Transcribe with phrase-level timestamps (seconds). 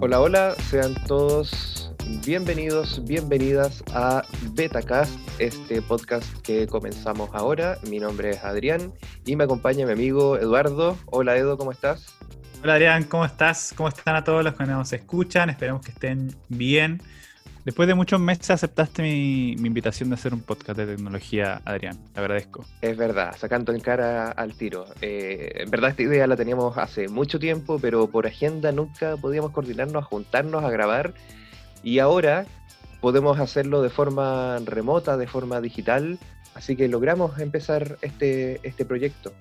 [0.00, 1.74] Hola, hola, sean todos
[2.24, 4.22] bienvenidos, bienvenidas a
[4.52, 7.78] Betacast, este podcast que comenzamos ahora.
[7.88, 8.92] Mi nombre es Adrián
[9.26, 10.96] y me acompaña mi amigo Eduardo.
[11.06, 12.14] Hola Edo, ¿cómo estás?
[12.62, 13.74] Hola Adrián, ¿cómo estás?
[13.76, 15.50] ¿Cómo están a todos los que nos escuchan?
[15.50, 17.02] Esperemos que estén bien.
[17.64, 21.98] Después de muchos meses aceptaste mi, invitación de hacer un podcast de tecnología, Adrián.
[22.12, 22.66] Te agradezco.
[22.82, 24.84] Es verdad, sacando en cara al tiro.
[25.00, 29.52] Eh, en verdad esta idea la teníamos hace mucho tiempo, pero por agenda nunca podíamos
[29.52, 31.14] coordinarnos, a juntarnos, a grabar.
[31.82, 32.44] Y ahora
[33.00, 36.18] podemos hacerlo de forma remota, de forma digital.
[36.54, 39.32] Así que logramos empezar este, este proyecto.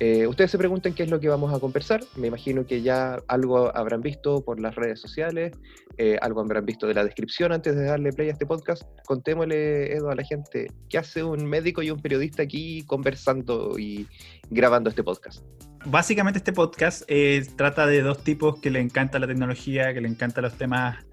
[0.00, 2.00] Eh, ustedes se preguntan qué es lo que vamos a conversar.
[2.16, 5.52] Me imagino que ya algo habrán visto por las redes sociales,
[5.96, 8.82] eh, algo habrán visto de la descripción antes de darle play a este podcast.
[9.06, 14.06] Contémosle, Edo, a la gente, ¿qué hace un médico y un periodista aquí conversando y
[14.50, 15.44] grabando este podcast?
[15.84, 20.08] Básicamente este podcast eh, trata de dos tipos que le encanta la tecnología, que le
[20.08, 21.04] encantan los temas,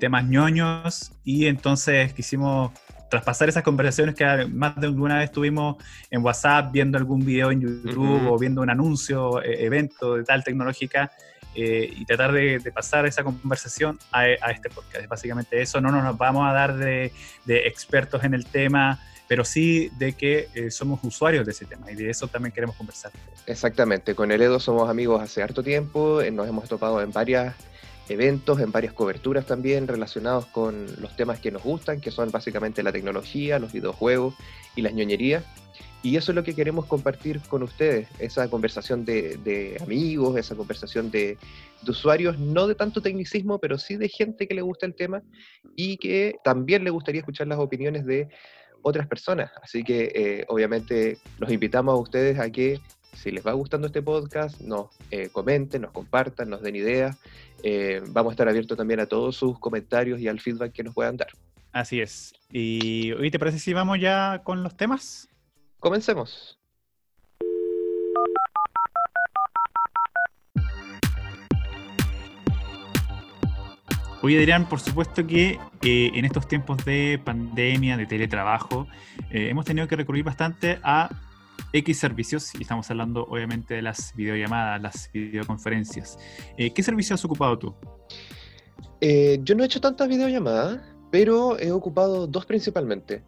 [0.00, 2.72] temas ñoños, y entonces quisimos
[3.12, 5.76] traspasar esas conversaciones que más de alguna vez tuvimos
[6.10, 10.42] en WhatsApp, viendo algún video en YouTube o viendo un anuncio, e, evento de tal
[10.42, 11.12] tecnológica,
[11.54, 15.06] eh, y tratar de, pasar esa conversación a, este podcast.
[15.08, 17.12] Básicamente eso, no nos vamos a dar de,
[17.46, 21.94] expertos en el tema, pero sí de que eh, somos usuarios de ese tema y
[21.94, 23.12] de eso también queremos conversar.
[23.46, 27.54] Exactamente, con el Edo somos amigos hace harto tiempo, eh, nos hemos topado en varias
[28.08, 32.82] eventos, en varias coberturas también relacionados con los temas que nos gustan, que son básicamente
[32.82, 34.34] la tecnología, los videojuegos
[34.76, 35.44] y las ñoñerías.
[36.02, 41.12] Y eso es lo que queremos compartir con ustedes, esa conversación de, amigos, esa conversación
[41.12, 41.38] de,
[41.86, 45.22] usuarios, no de tanto tecnicismo, pero sí de gente que le gusta el tema
[45.76, 48.28] y que también le gustaría escuchar las opiniones de
[48.82, 49.52] otras personas.
[49.62, 52.80] Así que eh, obviamente los invitamos a ustedes a que
[53.12, 57.18] si les va gustando este podcast, nos eh, comenten, nos compartan, nos den ideas.
[57.62, 60.94] Eh, vamos a estar abiertos también a todos sus comentarios y al feedback que nos
[60.94, 61.28] puedan dar.
[61.72, 62.34] Así es.
[62.50, 65.28] Y hoy, ¿te parece si vamos ya con los temas?
[65.78, 66.58] Comencemos.
[74.24, 78.86] Oye, Adrián, por supuesto que eh, en estos tiempos de pandemia, de teletrabajo,
[79.30, 81.10] hemos tenido que recurrir bastante a
[81.72, 86.18] X servicios, y estamos hablando obviamente de las videollamadas, las videoconferencias.
[86.56, 87.74] Eh, ¿Qué servicios has ocupado tú?
[89.00, 90.80] Eh, yo no he hecho tantas videollamadas,
[91.10, 93.22] pero he ocupado dos principalmente.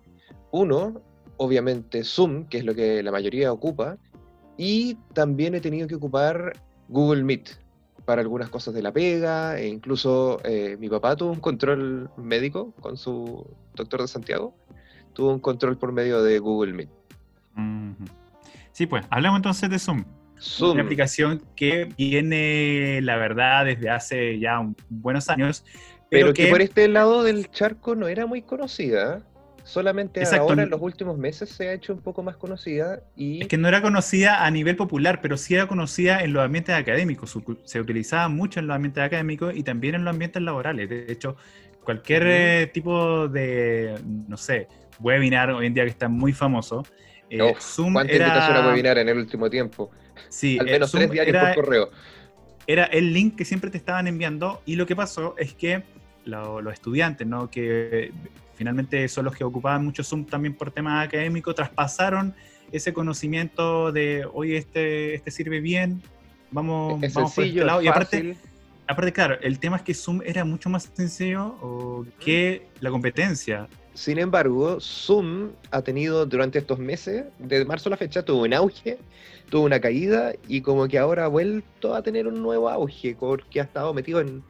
[0.50, 1.00] Uno,
[1.37, 3.97] obviamente Zoom, que es lo que la mayoría ocupa,
[4.56, 6.53] y también he tenido que ocupar
[6.88, 7.50] Google Meet
[8.04, 12.72] para algunas cosas de la pega, e incluso eh, mi papá tuvo un control médico
[12.81, 14.54] con su doctor de Santiago,
[15.15, 16.91] tuvo un control por medio de Google Meet.
[18.74, 20.04] Sí, pues, hablemos entonces de Zoom.
[20.40, 20.72] Zoom.
[20.72, 25.64] Una aplicación que viene, la verdad, desde hace ya buenos años.
[26.10, 29.22] Pero, que, por este lado del charco no era muy conocida.
[29.62, 33.00] Solamente ahora, en los últimos meses, se ha hecho un poco más conocida.
[33.14, 33.42] Y...
[33.42, 36.74] Es que no era conocida a nivel popular, pero sí era conocida en los ambientes
[36.74, 37.38] académicos.
[37.62, 40.88] Se utilizaba mucho en los ambientes académicos y también en los ambientes laborales.
[40.88, 41.36] De hecho,
[41.84, 43.94] cualquier eh, tipo de,
[44.28, 44.66] no sé,
[44.98, 46.84] webinar hoy en día que está muy famoso,
[47.30, 49.90] eh, Zoom ¿Cuánta invitación a webinar en el último tiempo?
[50.28, 51.90] Sí, al menos tres diarios por correo.
[52.66, 55.82] Era el link que siempre te estaban enviando y lo que pasó es que
[56.24, 57.50] los estudiantes, ¿no?
[57.50, 58.12] que
[58.54, 62.34] finalmente son los que ocupaban mucho Zoom también por temas académicos, traspasaron
[62.72, 66.02] ese conocimiento de, oye, este, este sirve bien,
[66.50, 67.82] vamos, es vamos por este lado.
[67.82, 68.36] Y aparte,
[68.86, 73.68] aparte, claro, el tema es que Zoom era mucho más sencillo que la competencia.
[73.94, 78.53] Sin embargo, Zoom ha tenido durante estos meses, de marzo a la fecha, tuvo un
[78.53, 78.99] auge,
[79.49, 83.60] tuvo una caída y como que ahora ha vuelto a tener un nuevo auge, porque
[83.60, 84.43] ha estado metido en,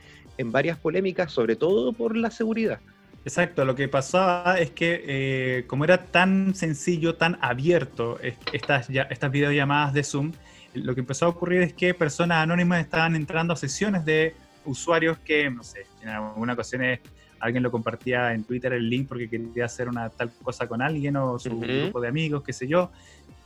[0.46, 2.80] varias polémicas, sobre todo por la seguridad.
[3.24, 8.18] Exacto, lo que pasaba es que eh, como era tan sencillo, tan abierto
[8.52, 10.32] estas, estas videollamadas de Zoom,
[10.74, 14.34] lo que empezó a ocurrir es que personas anónimas estaban entrando a sesiones de
[14.64, 17.00] usuarios que, no sé, en algunas ocasiones
[17.44, 21.14] alguien lo compartía en Twitter el link porque quería hacer una tal cosa con alguien
[21.16, 22.90] o su grupo de amigos, qué sé yo.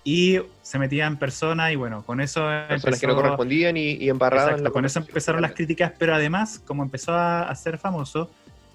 [0.04, 2.48] Y se metían personas y bueno, con eso...
[2.68, 4.62] Personas que no correspondían y, y embarraban.
[4.70, 8.30] con eso empezaron las críticas, pero además, como empezó a, ser famoso,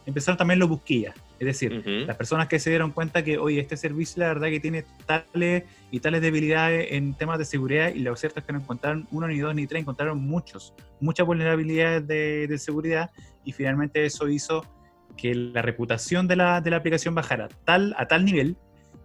[0.05, 1.15] empezaron también los busquillas.
[1.39, 4.59] Es decir, las personas que se dieron cuenta que, oye, este servicio la verdad que
[4.59, 8.59] tiene tales y tales debilidades en temas de seguridad y lo cierto es que no
[8.59, 13.09] encontraron uno, ni dos, ni tres, encontraron muchos, muchas vulnerabilidades de, de seguridad
[13.45, 14.65] y finalmente eso hizo
[15.18, 18.57] que la reputación de la, de la aplicación bajara tal, a tal nivel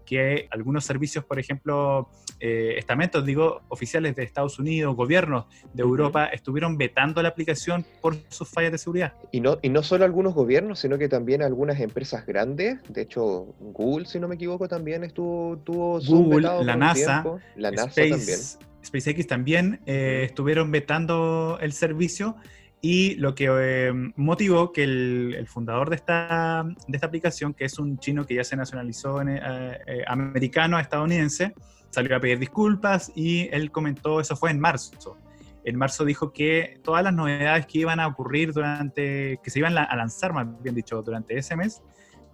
[0.08, 2.08] que algunos servicios, por ejemplo,
[2.40, 5.44] eh, estamentos, digo, oficiales de Estados Unidos, gobiernos
[5.74, 9.12] de Europa, estuvieron vetando la aplicación por sus fallas de seguridad.
[9.32, 12.78] Y no, y no solo algunos gobiernos, sino que también algunas empresas grandes.
[12.88, 17.22] De hecho, Google, si no me equivoco, también estuvo, tuvo Google, la NASA,
[17.56, 18.38] la NASA también.
[18.82, 22.36] SpaceX también eh, estuvieron vetando el servicio
[22.80, 27.78] y lo que eh, motivó que el, fundador de esta, de esta aplicación, que es
[27.78, 29.40] un chino que ya se nacionalizó en, eh,
[29.86, 31.54] eh, americano, estadounidense,
[31.90, 35.16] salió a pedir disculpas y él comentó, eso fue en marzo.
[35.64, 39.76] En marzo dijo que todas las novedades que iban a ocurrir durante, que se iban
[39.76, 41.82] a lanzar, más bien dicho, durante ese mes,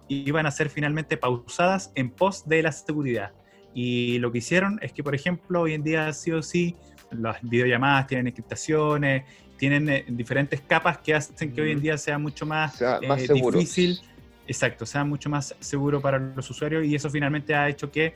[0.07, 3.33] iban a ser finalmente pausadas en pos de la seguridad.
[3.73, 6.75] Y lo que hicieron es que, por ejemplo, hoy en día sí o sí,
[7.11, 9.23] las videollamadas tienen encriptaciones
[9.57, 13.21] tienen eh, diferentes capas que hacen que hoy en día sea mucho más, sea, más
[13.29, 13.99] eh, difícil,
[14.47, 18.13] exacto, sea mucho más seguro para los usuarios y eso finalmente ha hecho que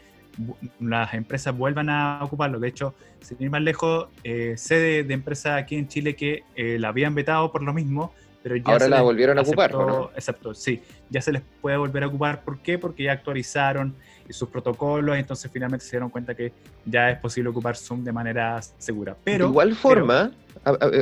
[0.79, 2.59] las empresas vuelvan a ocuparlo.
[2.59, 6.89] De hecho, sin ir más lejos, eh, sé de, empresas aquí en Chile que la
[6.89, 9.73] habían vetado por lo mismo, pero ya ahora la volvieron a ocupar.
[9.73, 10.11] ¿no?
[10.15, 12.43] Exacto, sí, ya se les puede volver a ocupar.
[12.43, 12.77] ¿Por qué?
[12.77, 13.95] Porque ya actualizaron
[14.29, 16.51] sus protocolos, entonces finalmente se dieron cuenta que
[16.85, 19.15] ya es posible ocupar Zoom de manera segura.
[19.23, 20.31] Pero, de igual forma,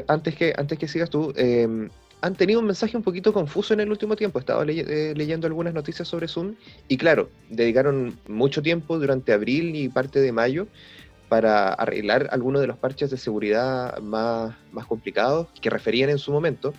[0.08, 1.90] antes, que, antes que sigas tú, em,
[2.22, 4.40] han tenido un mensaje un poquito confuso en el último tiempo.
[4.40, 6.56] Estaba eh, leyendo algunas noticias sobre Zoom
[6.88, 10.68] y claro, dedicaron mucho tiempo durante abril y parte de mayo
[11.30, 16.32] para arreglar algunos de los parches de seguridad más, más complicados que referían en su
[16.32, 16.74] momento.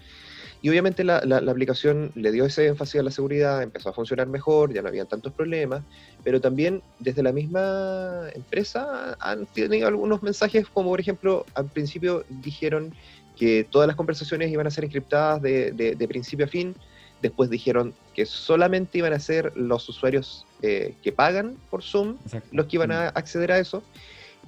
[0.61, 4.27] Y obviamente la, la, aplicación le dio ese énfasis a la seguridad, empezó a funcionar
[4.27, 5.83] mejor, ya no habían tantos problemas,
[6.25, 12.25] pero también desde la misma empresa han tenido algunos mensajes como por ejemplo al principio
[12.29, 12.93] dijeron
[13.39, 16.75] que todas las conversaciones iban a ser encriptadas de, de, principio a fin,
[17.23, 22.17] después dijeron que solamente iban a ser los usuarios eh, que pagan por Zoom
[22.51, 23.13] los que iban a mm.
[23.15, 23.85] acceder a eso,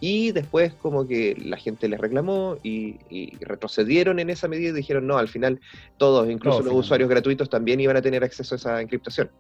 [0.01, 2.99] y después como que la gente les reclamó y,
[3.41, 5.61] retrocedieron en esa medida y dijeron, no, al final
[5.99, 9.31] todos, incluso los usuarios gratuitos, también iban a tener acceso a esa encriptación.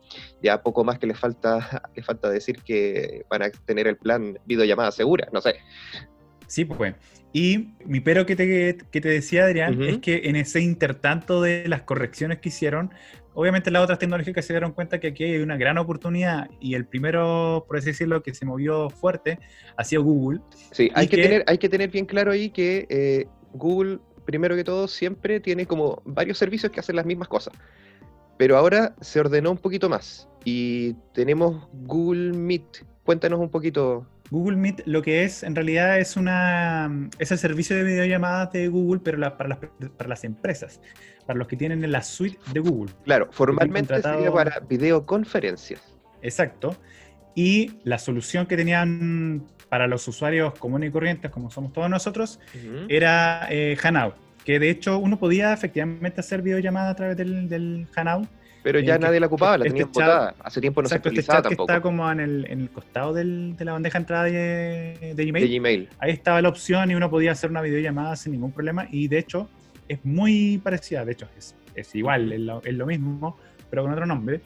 [0.42, 4.38] Ya poco más que les falta, les falta decir que van a tener el plan
[4.44, 5.56] videollamada segura, no sé.
[6.50, 6.96] Sí, pues.
[7.32, 11.68] Y mi pero que te, que te decía, Adrián, es que en ese intertanto de
[11.68, 12.90] las correcciones que hicieron,
[13.34, 16.86] obviamente las otras tecnológicas se dieron cuenta que aquí hay una gran oportunidad y el
[16.86, 19.38] primero, por así decirlo, que se movió fuerte
[19.76, 20.40] ha sido Google.
[20.72, 24.64] Sí, hay que, tener, hay que tener bien claro ahí que eh, Google, primero que
[24.64, 27.54] todo, siempre tiene como varios servicios que hacen las mismas cosas.
[28.38, 32.84] Pero ahora se ordenó un poquito más y tenemos Google Meet.
[33.04, 37.76] Cuéntanos un poquito Google Meet lo que es, en realidad, es, una, es el servicio
[37.76, 39.58] de videollamadas de Google, pero para, las,
[39.96, 40.80] para las empresas,
[41.26, 42.92] para los que tienen la suite de Google.
[43.04, 45.80] Claro, formalmente sería para videoconferencias.
[46.22, 46.76] Exacto.
[47.34, 52.40] Y la solución que tenían para los usuarios comunes y corrientes, como somos todos nosotros,
[52.88, 57.86] era eh, Hanout, que de hecho uno podía efectivamente hacer videollamada a través del, del
[57.94, 58.28] Hanout
[58.62, 60.34] pero ya nadie la ocupaba, la tenían botada.
[60.40, 61.66] Hace tiempo no se actualizaba este tampoco.
[61.66, 65.14] Que está como en el, en el costado del, de la bandeja de entrada de,
[65.14, 65.48] de, Gmail.
[65.48, 65.88] de, Gmail.
[65.98, 68.86] Ahí estaba la opción y uno podía hacer una videollamada sin ningún problema.
[68.90, 69.48] Y de hecho,
[69.88, 71.04] es muy parecida.
[71.04, 73.38] De hecho, es, es igual, es lo, es lo, mismo,
[73.70, 74.42] pero con otro nombre.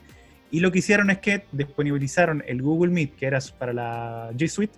[0.50, 4.46] Y lo que hicieron es que disponibilizaron el Google Meet, que era para la G
[4.48, 4.74] Suite,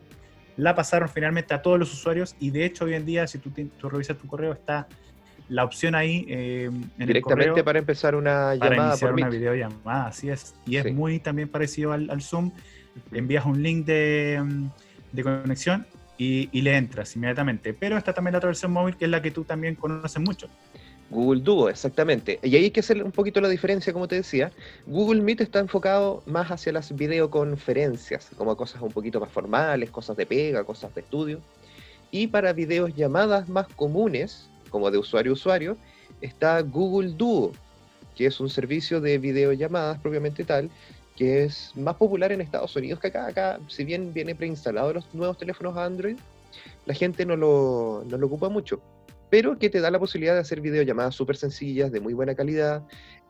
[0.56, 2.34] la pasaron finalmente a todos los usuarios.
[2.40, 4.88] Y de hecho, hoy en día, si tú, tú revisas tu correo, está
[5.48, 10.54] la opción ahí eh, directamente para empezar una llamada para iniciar una videollamada así es
[10.66, 12.50] y es muy también parecido al, Zoom
[13.12, 14.42] envías un link de,
[15.12, 15.86] de conexión
[16.18, 19.22] y, y, le entras inmediatamente pero está también la otra versión móvil que es la
[19.22, 20.48] que tú también conoces mucho
[21.10, 22.40] Google Duo, exactamente.
[22.42, 24.50] Y ahí hay que hacer un poquito la diferencia, como te decía.
[24.86, 30.16] Google Meet está enfocado más hacia las videoconferencias, como cosas un poquito más formales, cosas
[30.16, 31.40] de pega, cosas de estudio.
[32.10, 35.76] Y para videos llamadas más comunes, como de usuario a usuario,
[36.20, 37.52] está Google Duo,
[38.14, 40.70] que es un servicio de videollamadas propiamente tal,
[41.16, 43.26] que es más popular en Estados Unidos que acá.
[43.26, 46.16] Acá, si bien viene preinstalado los nuevos teléfonos Android,
[46.84, 48.80] la gente no lo, no lo ocupa mucho.
[49.28, 52.82] Pero que te da la posibilidad de hacer videollamadas súper sencillas, de muy buena calidad,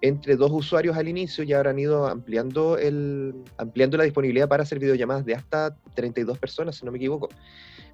[0.02, 1.42] entre dos usuarios al inicio.
[1.44, 6.76] Ya habrán ido ampliando, el, ampliando la disponibilidad para hacer videollamadas de hasta 32 personas,
[6.76, 7.28] si no me equivoco.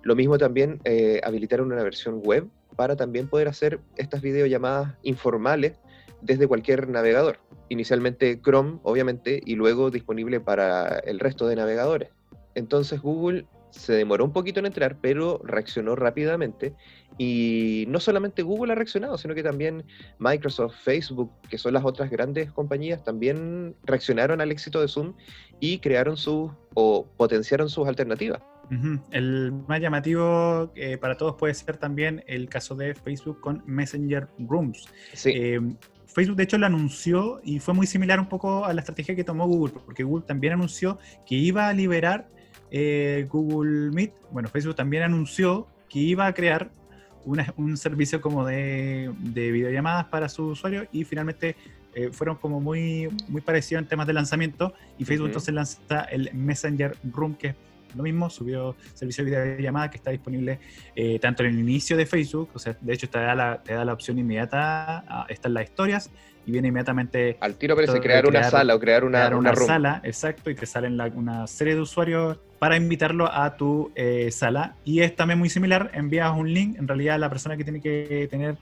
[0.03, 5.75] Lo mismo también eh, habilitaron una versión web para también poder hacer estas videollamadas informales
[6.21, 7.39] desde cualquier navegador.
[7.69, 12.11] Inicialmente Chrome, obviamente, y luego disponible para el resto de navegadores.
[12.55, 16.75] Entonces Google se demoró un poquito en entrar, pero reaccionó rápidamente.
[17.19, 19.85] Y no solamente Google ha reaccionado, sino que también
[20.19, 25.15] Microsoft, Facebook, que son las otras grandes compañías, también reaccionaron al éxito de Zoom
[25.61, 28.43] y crearon sus o potenciaron sus alternativas.
[29.11, 34.29] El más llamativo eh, para todos puede ser también el caso de Facebook con Messenger
[34.39, 34.89] Rooms.
[35.27, 35.61] Eh,
[36.07, 39.25] Facebook de hecho lo anunció y fue muy similar un poco a la estrategia que
[39.25, 42.29] tomó Google, porque Google también anunció que iba a liberar
[42.71, 44.13] eh, Google Meet.
[44.31, 46.71] Bueno, Facebook también anunció que iba a crear
[47.57, 51.55] un servicio como de, videollamadas para sus usuarios y finalmente
[52.11, 56.97] fueron como muy, muy parecidos en temas de lanzamiento y Facebook entonces lanza el Messenger
[57.05, 57.55] Room que es
[57.95, 60.59] lo mismo, subió servicio de videollamada que está disponible
[60.95, 63.75] eh, tanto en el inicio de Facebook, o sea, de hecho te da la, te
[63.75, 66.11] da la opción inmediata, están las historias
[66.47, 67.37] y viene inmediatamente...
[67.41, 71.01] Al tiro parece crear, una sala o crear una, una, sala, exacto, y te salen
[71.15, 74.77] una serie de usuarios para invitarlo a tu eh, sala.
[74.85, 78.29] Y es también muy similar, envías un link, en realidad la persona que tiene que
[78.31, 78.57] tener,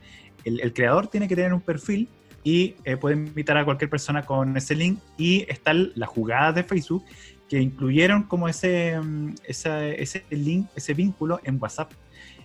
[0.45, 2.09] el, creador tiene que tener un perfil
[2.43, 6.65] y eh, puede invitar a cualquier persona con ese link y está la jugada de
[6.65, 7.05] Facebook
[7.51, 11.91] que incluyeron como ese, mm, ese link, ese vínculo en WhatsApp.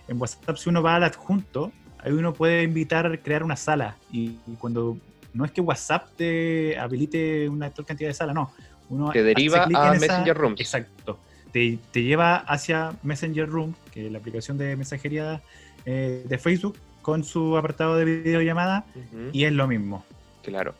[0.08, 1.70] En WhatsApp, si uno va al adjunto,
[2.00, 3.96] ahí uno puede invitar a crear una sala.
[4.10, 4.98] Y, cuando
[5.32, 8.52] no es que WhatsApp te habilite una tal cantidad de sala, no.
[8.88, 10.60] Uno te deriva a Messenger Rooms.
[10.60, 11.20] Exacto.
[11.52, 15.40] Te, te, lleva hacia Messenger Rooms, que es la aplicación de mensajería
[15.84, 18.84] eh, de Facebook, con su apartado de videollamada,
[19.32, 20.04] y es lo mismo.
[20.42, 20.74] Claro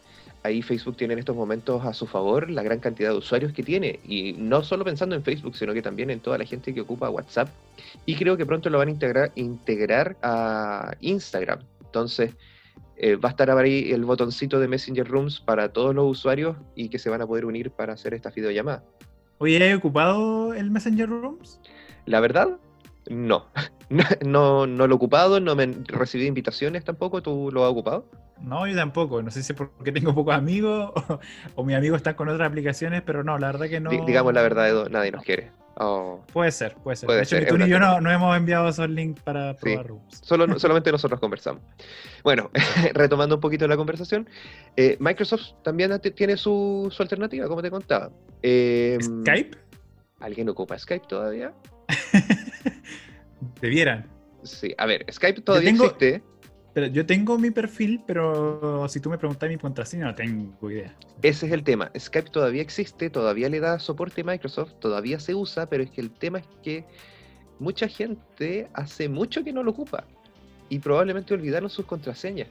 [0.46, 3.62] ahí Facebook tiene en estos momentos a su favor la gran cantidad de usuarios que
[3.62, 4.00] tiene.
[4.06, 7.10] Y no solo pensando en Facebook, sino que también en toda la gente que ocupa
[7.10, 7.48] WhatsApp.
[8.06, 11.60] Y creo que pronto lo van a integrar, integrar a Instagram.
[11.84, 12.34] Entonces,
[12.96, 16.88] eh, va a estar ahí el botoncito de Messenger Rooms para todos los usuarios y
[16.88, 18.82] que se van a poder unir para hacer esta videollamada.
[19.38, 21.60] Oye, ¿hay ocupado el Messenger Rooms?
[22.06, 22.56] La verdad,
[23.08, 23.46] no.
[24.24, 24.66] no.
[24.66, 27.22] No lo he ocupado, no me he recibido invitaciones tampoco.
[27.22, 28.08] ¿Tú lo has ocupado?
[28.40, 29.22] No, yo tampoco.
[29.22, 30.92] No sé si es porque tengo pocos amigos
[31.54, 33.90] o, mis amigos están con otras aplicaciones, pero no, la verdad que no.
[33.90, 35.50] digamos la verdad, nadie nos quiere.
[35.78, 36.24] Oh.
[36.32, 37.10] Puede ser, puede ser.
[37.10, 40.20] de hecho, tú y yo no, no, hemos enviado esos links para probar sí.
[40.22, 41.62] Solo, solamente nosotros conversamos.
[42.24, 42.50] Bueno,
[42.94, 44.26] retomando un poquito la conversación,
[44.76, 48.10] eh, Microsoft también tiene su, su, alternativa, como te contaba.
[48.40, 49.58] Em, ¿Skype?
[50.20, 51.52] ¿Alguien ocupa Skype todavía?
[53.60, 54.06] Debieran.
[54.42, 56.22] Sí, a ver, Skype todavía existe.
[56.72, 60.94] Pero yo tengo mi perfil, pero si tú me preguntas mi contraseña, no tengo idea.
[61.22, 61.90] Ese es el tema.
[61.98, 66.02] Skype todavía existe, todavía le da soporte a Microsoft, todavía se usa, pero es que
[66.02, 66.84] el tema es que
[67.58, 70.04] mucha gente hace mucho que no lo ocupa
[70.68, 72.48] y probablemente olvidaron sus contraseñas.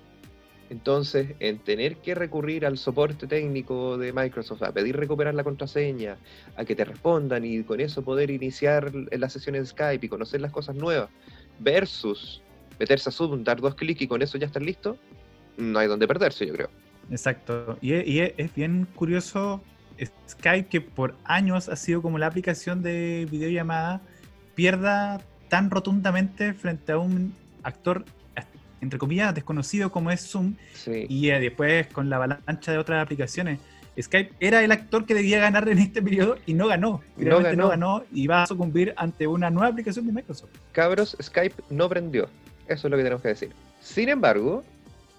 [0.70, 6.18] Entonces, en tener que recurrir al soporte técnico de Microsoft, a pedir recuperar la contraseña,
[6.56, 10.42] a que te respondan y con eso poder iniciar las sesiones de Skype y conocer
[10.42, 11.10] las cosas nuevas,
[11.60, 12.42] versus
[12.80, 14.98] meterse a Zoom, dar dos clics y con eso ya estar listo,
[15.58, 16.70] no hay donde perderse, yo creo.
[17.12, 17.78] Exacto.
[17.82, 19.62] Y, es bien curioso
[20.28, 24.02] Skype, que por años ha sido como la aplicación de videollamada,
[24.56, 28.06] pierda tan rotundamente frente a un actor,
[28.82, 30.56] entre comillas, desconocido como es Zoom,
[30.88, 33.60] y eh, después con la avalancha de otras aplicaciones.
[34.00, 37.02] Skype era el actor que debía ganar en este periodo y no ganó.
[37.16, 37.56] No ganó.
[37.56, 40.50] no ganó y va a sucumbir ante una nueva aplicación de Microsoft.
[40.74, 42.28] Cabros, Skype no prendió.
[42.68, 43.52] Eso es lo que tenemos que decir.
[43.80, 44.64] Sin embargo,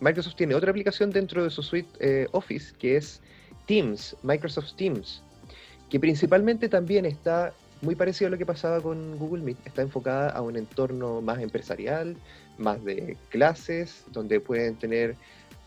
[0.00, 3.20] Microsoft tiene otra aplicación dentro de su suite eh, Office que es
[3.66, 5.22] Teams, Microsoft Teams,
[5.90, 7.52] que principalmente también está
[7.82, 9.58] muy parecido a lo que pasaba con Google Meet.
[9.66, 12.16] Está enfocada a un entorno más empresarial,
[12.58, 15.16] más de clases, donde pueden tener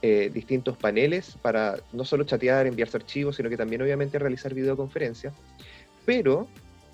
[0.02, 5.34] eh, distintos paneles para no solo chatear, enviarse archivos, sino que también obviamente realizar videoconferencias.
[6.06, 6.48] Pero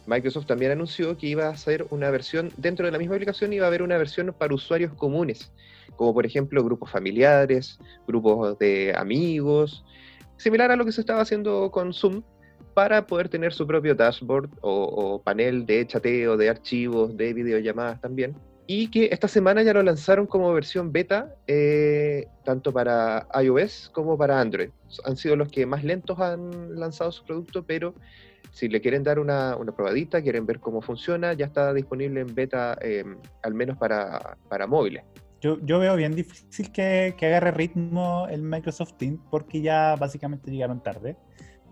[0.08, 3.66] Microsoft también anunció que iba a hacer una versión, dentro de la misma aplicación iba
[3.66, 5.52] a haber una versión para usuarios comunes,
[5.96, 9.84] como por ejemplo grupos familiares, grupos de amigos,
[10.38, 12.22] similar a lo que se estaba haciendo con Zoom,
[12.76, 18.36] para poder tener su propio dashboard o, panel de chateo, de archivos, de videollamadas también.
[18.68, 24.18] Y que esta semana ya lo lanzaron como versión beta, eh, tanto para iOS como
[24.18, 24.70] para Android.
[25.06, 27.96] Han sido los que más lentos han lanzado su producto, pero
[28.52, 32.78] si le quieren dar una, probadita, quieren ver cómo funciona, ya está disponible en beta,
[32.82, 35.04] em, al menos para, móviles.
[35.40, 40.84] Yo, yo, veo bien difícil que, agarre ritmo el Microsoft Teams porque ya básicamente llegaron
[40.84, 41.16] tarde.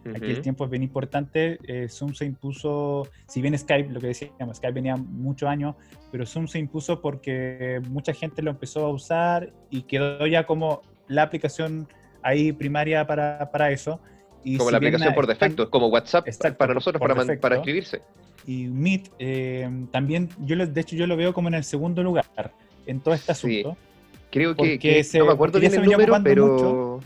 [0.09, 1.59] Aquí el tiempo es bien importante.
[1.67, 5.75] Eh, Zoom se impuso, si bien Skype, lo que decíamos, Skype venía muchos años,
[6.11, 10.81] pero Zoom se impuso porque mucha gente lo empezó a usar y quedó ya como
[11.07, 11.87] la aplicación
[12.21, 13.99] ahí primaria para, para eso
[14.57, 16.25] como la aplicación por defecto, como WhatsApp
[16.57, 18.01] para nosotros, para, para escribirse.
[18.45, 22.03] y Meet, eh, también, yo lo, de hecho yo lo veo como en el segundo
[22.03, 22.25] lugar
[22.85, 23.77] en todo este asunto.
[24.31, 26.99] Creo que, no me acuerdo bien el número, pero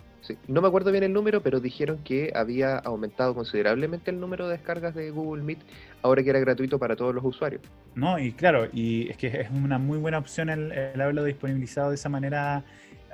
[0.48, 4.58] no me acuerdo bien el número, pero dijeron que había aumentado considerablemente el número de
[4.58, 5.60] descargas de Google Meet
[6.02, 7.62] ahora que era gratuito para todos los usuarios.
[7.96, 11.96] No, y claro, y es que es una muy buena opción el, haberlo disponibilizado de
[11.96, 12.64] esa manera,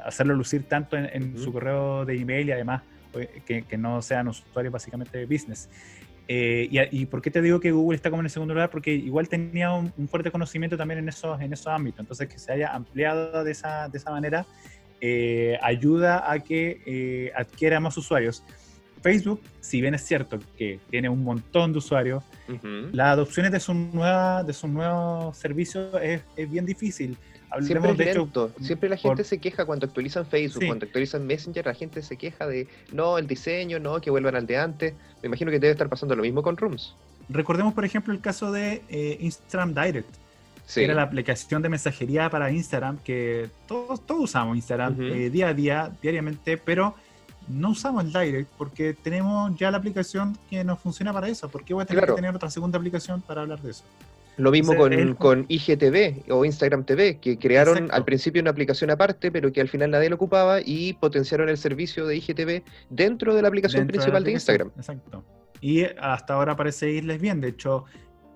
[0.04, 2.82] hacerlo lucir tanto en, su correo de email y además
[3.46, 5.70] que, que no sean usuarios básicamente business.
[6.28, 8.70] Eh, y, por qué te digo que Google está como en el segundo lugar?
[8.70, 12.00] Porque igual tenía un, fuerte conocimiento también en esos, en esos ámbitos.
[12.00, 14.46] Entonces, que se haya ampliado de esa, de esa manera
[15.06, 18.42] eh, ayuda a que eh, adquiera más usuarios.
[19.02, 22.24] Facebook, si bien es cierto que tiene un montón de usuarios,
[22.94, 27.18] las adopciones de sus, nueva, de sus nuevos servicios es, es bien difícil.
[27.60, 28.50] Siempre lento.
[28.62, 32.48] Siempre la gente se queja cuando actualizan Facebook, cuando actualizan Messenger, la gente se queja
[32.48, 34.94] de no, el diseño, no, que vuelvan al de antes.
[35.22, 36.96] Me imagino que debe estar pasando lo mismo con Rooms.
[37.28, 40.23] Recordemos, por ejemplo, el caso de eh, Instagram Direct.
[40.76, 45.54] Era la aplicación de mensajería para Instagram, que todos, todos usamos Instagram eh, día a
[45.54, 46.96] día, diariamente, pero
[47.48, 51.50] no usamos el Direct porque tenemos ya la aplicación que nos funciona para eso.
[51.50, 53.84] ¿Por qué voy a tener que tener otra segunda aplicación para hablar de eso?
[54.38, 59.32] Lo mismo con, con, IGTV o Instagram TV, que crearon al principio una aplicación aparte,
[59.32, 63.44] pero que al final nadie lo ocupaba y potenciaron el servicio de IGTV dentro de
[63.44, 64.72] la aplicación principal de, Instagram.
[64.76, 65.24] Exacto.
[65.62, 67.42] Y hasta ahora parece irles bien.
[67.42, 67.86] De hecho,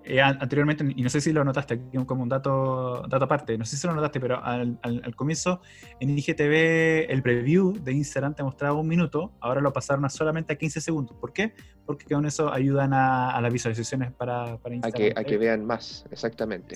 [0.09, 3.65] eh, anteriormente, y no sé si lo notaste aquí como un dato, dato aparte, no
[3.65, 4.79] sé si lo notaste, pero al,
[5.15, 5.61] comienzo
[5.99, 10.53] en IGTV el preview de Instagram te mostraba un minuto, ahora lo pasaron a solamente
[10.53, 11.17] a 15 segundos.
[11.19, 11.53] ¿Por qué?
[11.85, 15.13] Porque con eso ayudan a, las visualizaciones para, para Instagram.
[15.17, 16.75] A que, vean más, exactamente.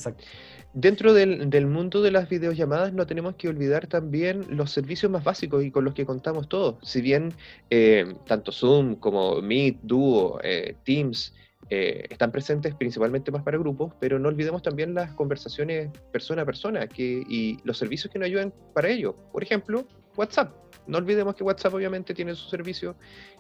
[0.73, 5.63] Dentro del, mundo de las videollamadas no tenemos que olvidar también los servicios más básicos
[5.63, 6.75] y con los que contamos todos.
[6.81, 7.33] Si bien
[7.69, 11.33] eh, tanto Zoom como Meet, Duo, eh, Teams,
[11.73, 16.45] eh, están presentes principalmente más para grupos, pero no olvidemos también las conversaciones persona a
[16.45, 19.15] persona que, y los servicios que nos ayudan para ello.
[19.31, 19.87] Por ejemplo,
[20.17, 20.53] WhatsApp.
[20.85, 22.97] No olvidemos que WhatsApp obviamente tiene su servicio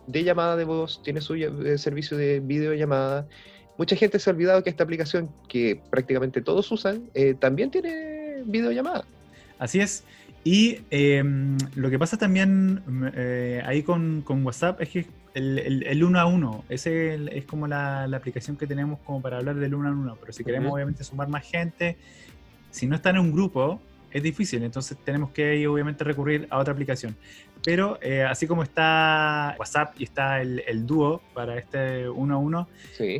[0.07, 3.27] de llamada de voz, tiene su eh, servicio de videollamada.
[3.77, 8.43] Mucha gente se ha olvidado que esta aplicación, que prácticamente todos usan, eh, también tiene
[8.45, 9.03] videollamada.
[9.59, 10.05] Así es.
[10.45, 12.81] Y em, lo que pasa también
[13.65, 18.07] ahí con, con, WhatsApp es que el, el, uno a uno, ese es como la,
[18.07, 21.03] la, aplicación que tenemos como para hablar del uno a uno, pero si queremos obviamente
[21.03, 21.97] sumar más gente,
[22.69, 23.79] si no está en un grupo,
[24.11, 27.15] es difícil, entonces tenemos que obviamente recurrir a otra aplicación.
[27.63, 32.37] Pero eh, así como está WhatsApp y está el, el dúo para este uno a
[32.37, 32.67] uno,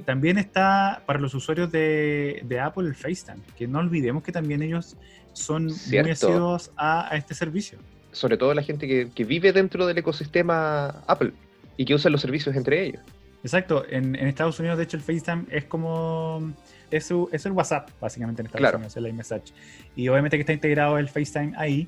[0.06, 4.64] también está para los usuarios de, de, Apple el FaceTime, que no olvidemos que también
[4.64, 4.98] ellos
[5.34, 7.78] son muy asiduos a, a, este servicio.
[8.12, 11.34] Sobre todo la gente que, que vive dentro del ecosistema Apple
[11.82, 13.02] y que usan los servicios entre ellos.
[13.44, 16.54] Exacto, en, Estados Unidos de hecho el FaceTime es como
[16.92, 19.52] es, el WhatsApp básicamente en Estados Unidos, el iMessage.
[19.96, 21.88] Y obviamente que está integrado el FaceTime ahí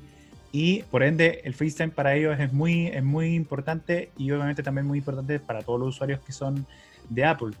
[0.50, 4.84] y por ende el FaceTime para ellos es muy, es muy importante y obviamente también
[4.84, 6.66] muy importante para todos los usuarios que son
[7.08, 7.52] de Apple.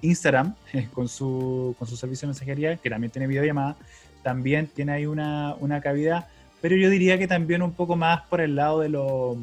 [0.00, 0.54] Instagram,
[0.94, 3.76] con su, con su servicio de mensajería, que también tiene videollamada,
[4.22, 6.28] también tiene ahí una, una cavidad,
[6.60, 9.36] pero yo diría que también un poco más por el lado de lo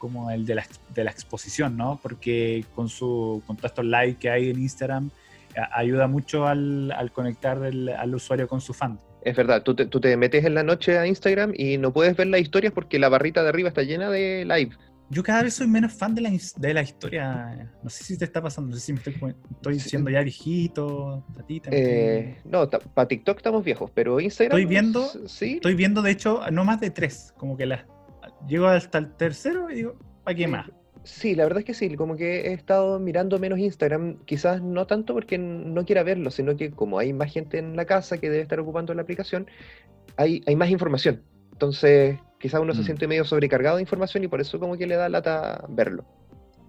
[0.00, 2.00] como el de la, de la exposición, ¿no?
[2.02, 5.10] Porque con su con todos estos likes que hay en Instagram,
[5.72, 8.98] ayuda mucho al, al conectar al usuario con su fan.
[9.22, 12.16] Es verdad, tú te, tú te, metes en la noche a Instagram y no puedes
[12.16, 14.74] ver las historias porque la barrita de arriba está llena de live.
[15.12, 17.68] Yo cada vez soy menos fan de la, de la historia.
[17.82, 21.24] No sé si te está pasando, no sé si me estoy, estoy siendo ya viejito.
[21.48, 24.56] Eh, no, para TikTok estamos viejos, pero Instagram.
[24.56, 25.54] Estoy viendo, ¿sí?
[25.54, 27.84] estoy viendo de hecho no más de tres, como que las
[28.46, 30.70] llego hasta el tercero y digo, ¿para qué más?
[31.02, 34.86] Sí, la verdad es que sí, como que he estado mirando menos Instagram, quizás no
[34.86, 38.28] tanto porque no quiera verlo, sino que como hay más gente en la casa que
[38.28, 39.46] debe estar ocupando la aplicación,
[40.16, 41.22] hay, hay más información.
[41.52, 42.84] Entonces, quizás uno se mm.
[42.84, 46.04] siente medio sobrecargado de información y por eso como que le da lata verlo.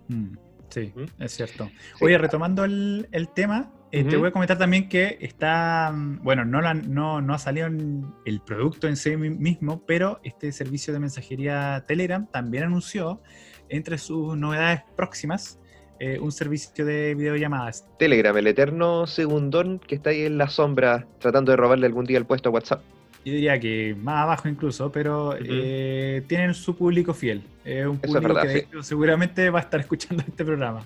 [0.07, 0.36] Mm.
[0.71, 1.69] Sí, es cierto.
[1.99, 6.62] Oye, retomando el, tema, eh, te voy a comentar también que está, mm, bueno, no,
[6.73, 12.27] no, no ha salido el producto en sí mismo, pero este servicio de mensajería Telegram
[12.32, 13.21] también anunció
[13.69, 15.60] entre sus novedades próximas
[15.99, 17.86] eh, un servicio de videollamadas.
[17.99, 22.17] Telegram, el eterno segundón que está ahí en la sombra tratando de robarle algún día
[22.17, 22.82] el puesto a WhatsApp
[23.23, 27.43] yo diría que más abajo incluso, pero eh, tienen su público fiel.
[27.63, 30.86] Es un público que seguramente va a estar escuchando este programa.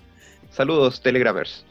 [0.51, 1.65] Saludos, Telegramers.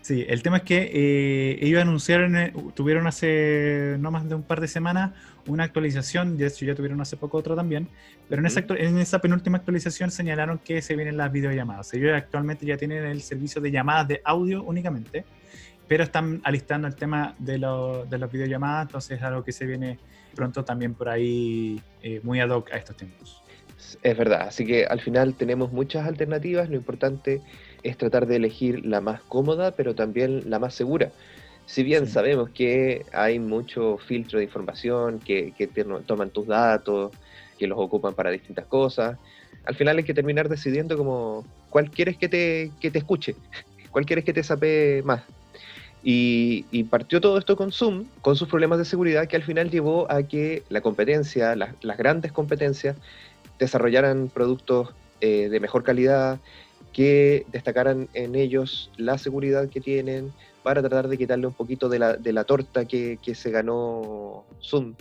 [0.00, 4.42] Sí, el tema es que eh, ellos anunciaron, eh, tuvieron hace no más de un
[4.42, 5.12] par de semanas
[5.46, 7.88] una actualización, de hecho ya tuvieron hace poco otra también,
[8.28, 11.92] pero en, esa, en esa penúltima actualización señalaron que se vienen las videollamadas.
[11.94, 15.24] Ellos actualmente ya tienen el servicio de llamadas de audio únicamente
[15.88, 19.98] pero están alistando el tema de, de las videollamadas, entonces es algo que se viene
[20.34, 23.42] pronto también por ahí eh, muy ad hoc a estos tiempos.
[24.02, 27.42] Es verdad, así que al final tenemos muchas alternativas, lo importante es
[27.96, 31.10] tratar de elegir la más cómoda, pero también la más segura.
[31.66, 37.12] Si bien sabemos que hay mucho filtro de información, que, que toman tus datos,
[37.58, 39.18] que los ocupan para distintas cosas,
[39.64, 43.36] al final hay que terminar decidiendo como cuál quieres que te, que te escuche,
[43.90, 45.22] cuál quieres que te sape más.
[46.02, 50.10] Y, partió todo esto con Zoom, con sus problemas de seguridad, que al final llevó
[50.10, 52.96] a que la competencia, las grandes competencias,
[53.58, 56.38] desarrollaran productos eh, de mejor calidad,
[56.92, 61.98] que destacaran en ellos la seguridad que tienen para tratar de quitarle un poquito de
[61.98, 64.94] la, de la torta que, que, se ganó Zoom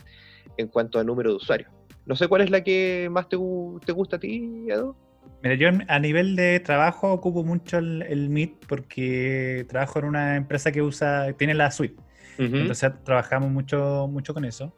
[0.58, 1.69] en cuanto a número de usuarios.
[2.06, 3.38] No sé cuál es la que más te,
[3.86, 4.95] te gusta a ti, Edo.
[5.43, 10.71] Mira, yo a nivel de trabajo ocupo mucho el, Meet porque trabajo en una empresa
[10.71, 12.02] que usa, tiene la suite.
[12.38, 14.73] Entonces trabajamos mucho, mucho con eso.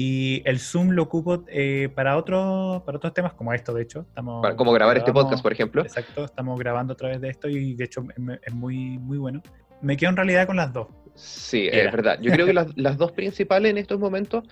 [0.00, 4.06] Y el Zoom lo ocupo eh, para, otros para otros temas como esto, de hecho.
[4.08, 5.82] Estamos, como grabar este podcast, por ejemplo.
[5.82, 8.04] Exacto, estamos grabando a través de esto y de hecho
[8.46, 9.42] es muy, muy bueno.
[9.82, 10.86] Me quedo en realidad con las dos.
[11.16, 12.20] Sí, es verdad.
[12.22, 14.44] Yo creo que las, las dos principales en estos momentos,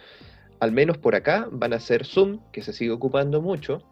[0.59, 3.85] al menos por acá, van a ser Zoom, que se sigue ocupando mucho,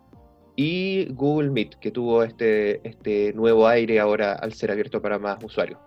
[0.56, 5.38] y Google Meet, que tuvo este, este nuevo aire ahora al ser abierto para más
[5.44, 5.78] usuarios.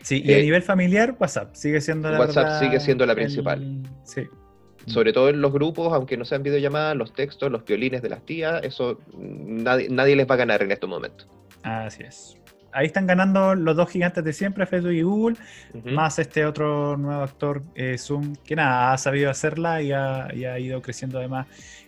[0.00, 3.82] Sí, y a eh, nivel familiar, WhatsApp sigue siendo la WhatsApp sigue siendo la principal.
[4.04, 4.22] Sí.
[4.88, 8.22] Sobre todo en los grupos, aunque no sean videollamadas, los textos, los violines de las
[8.24, 11.26] tías, eso nadie, nadie les va a ganar en estos momentos.
[11.62, 12.36] Así es.
[12.72, 15.36] Ahí están ganando los dos gigantes de siempre, Facebook y Google,
[15.84, 20.44] más este otro nuevo actor, eh, Zoom, que nada, ha sabido hacerla y ha, y
[20.44, 21.46] ha ido creciendo además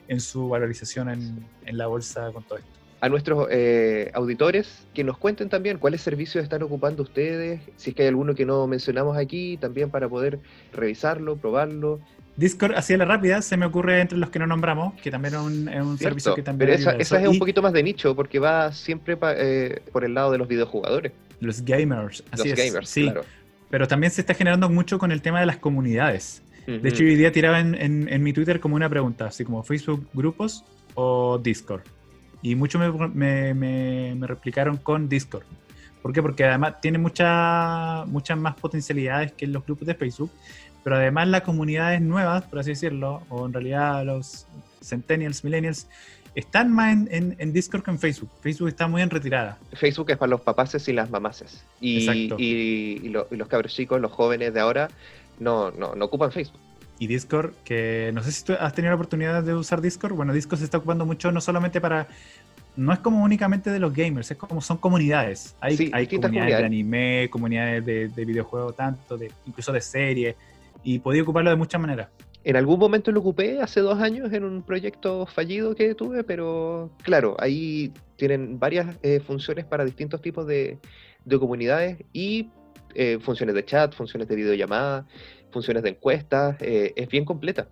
[0.09, 2.71] en su valorización en, en la bolsa con todo esto.
[3.03, 7.97] A nuestros eh, auditores que nos cuenten también cuáles servicios están ocupando ustedes, si es
[7.97, 10.39] que hay alguno que no mencionamos aquí, también para poder
[10.73, 12.01] revisarlo, probarlo.
[12.41, 15.35] Discord, así de la rápida, se me ocurre entre los que no nombramos, que también
[15.35, 16.71] es un, servicio que también...
[16.71, 20.15] Pero esa, esa es un poquito más de nicho, porque va siempre eh, por el
[20.15, 21.13] lado de los videojugadores.
[21.41, 23.03] Los gamers, así los gamers, sí.
[23.05, 23.25] Claro.
[23.69, 26.43] Pero también se está generando mucho con el tema de las comunidades.
[26.67, 30.07] De hecho, hoy día tiraba en, en, mi Twitter como una pregunta, así como Facebook
[30.15, 31.83] grupos o Discord.
[32.43, 35.45] Y muchos me, me, me, replicaron con Discord.
[36.01, 36.23] ¿Por qué?
[36.23, 40.31] Porque además tiene muchas muchas más potencialidades que los grupos de Facebook,
[40.83, 44.47] pero además las comunidades nuevas, por así decirlo, o en realidad los
[44.83, 45.87] centennials, millennials,
[46.35, 48.31] están más en, en, Discord que en Facebook.
[48.41, 49.59] Facebook está muy en retirada.
[49.73, 51.65] Facebook es para los papaces y las mamaces.
[51.81, 54.89] Y, y, y, los cabros chicos, los jóvenes de ahora,
[55.39, 56.61] no, no, no ocupan Facebook.
[56.99, 60.13] Y Discord, que no sé si tú has tenido la oportunidad de usar Discord.
[60.13, 62.07] Bueno, Discord se está ocupando mucho no solamente para.
[62.77, 65.57] No es como únicamente de los gamers, es como son comunidades.
[65.61, 70.37] Hay, hay comunidades, de anime, comunidades de, de videojuegos, tanto, de, incluso de series,
[70.83, 72.09] y podía ocuparlo de muchas maneras.
[72.43, 76.91] En algún momento lo ocupé hace dos años en un proyecto fallido que tuve, pero
[77.03, 80.79] claro, ahí tienen varias eh, funciones para distintos tipos de,
[81.25, 82.49] de comunidades y
[82.95, 85.07] eh, funciones de chat, funciones de videollamada,
[85.51, 87.69] funciones de encuestas, eh, es bien completa.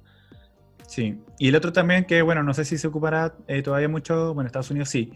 [0.86, 4.32] Sí, y el otro también que, bueno, no sé si se ocupará eh, todavía mucho,
[4.32, 5.12] bueno, Estados Unidos sí,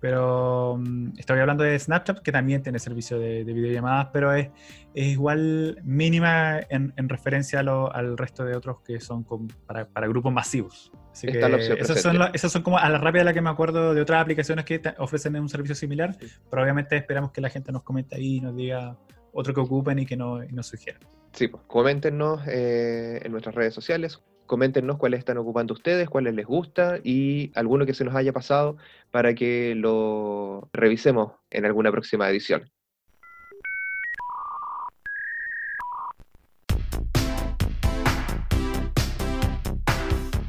[0.00, 4.48] pero um, estoy hablando de Snapchat, que también tiene servicio de, videollamadas, pero es,
[4.94, 9.24] es igual mínima en, en referencia al resto de otros que son
[9.66, 10.92] para, para, grupos masivos.
[11.12, 14.00] Así que esas son, esas son, como a la rápida la que me acuerdo de
[14.00, 16.16] otras aplicaciones que ofrecen un servicio similar,
[16.50, 18.96] pero obviamente esperamos que la gente nos comente ahí y nos diga
[19.32, 21.00] otro que ocupen y que no, nos sugieran.
[21.32, 26.46] Sí, pues coméntenos eh, en nuestras redes sociales, coméntenos cuáles están ocupando ustedes, cuáles les
[26.46, 28.76] gusta y alguno que se nos haya pasado
[29.12, 32.68] para que lo revisemos en alguna próxima edición.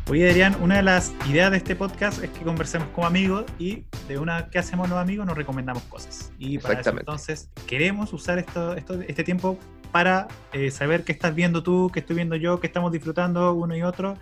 [0.09, 3.83] Oye, Adrián, una de las ideas de este podcast es que conversemos como amigos y
[4.07, 6.33] de una que hacemos los amigos nos recomendamos cosas.
[6.39, 9.59] Y para eso, entonces queremos usar esto, esto, este tiempo
[9.91, 13.75] para eh, saber qué estás viendo tú, qué estoy viendo yo, qué estamos disfrutando uno
[13.75, 14.17] y otro,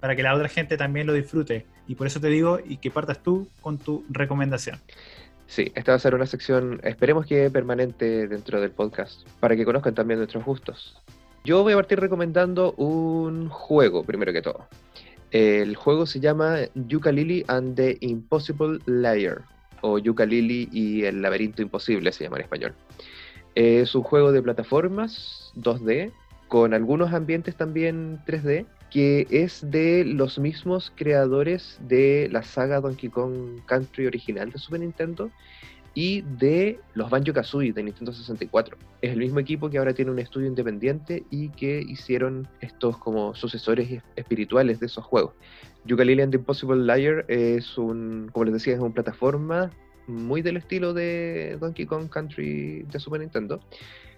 [0.00, 1.66] para que la otra gente también lo disfrute.
[1.86, 4.80] Y por eso te digo, y que partas tú con tu recomendación.
[5.46, 9.64] Sí, esta va a ser una sección, esperemos que permanente dentro del podcast, para que
[9.64, 11.02] conozcan también nuestros gustos.
[11.44, 14.66] Yo voy a partir recomendando un juego, primero que todo.
[15.30, 19.42] El juego se llama Yooka-Laylee and the Impossible Layer,
[19.82, 22.74] o Yooka-Laylee y el laberinto imposible se llama en español.
[23.54, 26.12] Es un juego de plataformas 2D,
[26.48, 33.08] con algunos ambientes también 3D, que es de los mismos creadores de la saga Donkey
[33.08, 35.30] Kong Country original de Super Nintendo
[35.94, 38.76] y de los Banjo Kazooie de Nintendo 64.
[39.02, 43.34] Es el mismo equipo que ahora tiene un estudio independiente y que hicieron estos como
[43.34, 45.34] sucesores espirituales de esos juegos.
[45.86, 49.70] Yooka-Laylee and the Impossible Liar es un, como les decía, es una plataforma
[50.06, 53.60] muy del estilo de Donkey Kong Country de Super Nintendo,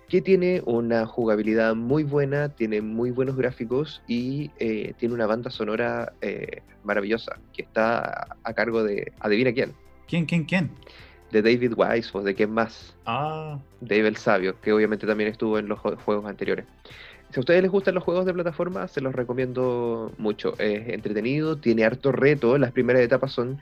[0.08, 5.50] que tiene una jugabilidad muy buena, tiene muy buenos gráficos y eh, tiene una banda
[5.50, 9.72] sonora eh, maravillosa, que está a, cargo de, adivina quién.
[10.06, 10.70] ¿Quién, quién, quién?
[11.32, 12.94] De David Wise o de quién más.
[13.06, 13.58] Ah.
[13.80, 16.66] Dave el Sabio, que obviamente también estuvo en los juegos anteriores.
[17.30, 20.54] Si a ustedes les gustan los juegos de plataforma, se los recomiendo mucho.
[20.58, 22.56] Es entretenido, tiene harto reto.
[22.58, 23.60] Las primeras etapas son